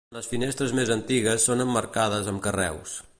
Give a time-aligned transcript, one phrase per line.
[0.15, 3.01] Les finestres més antigues són emmarcades amb carreus.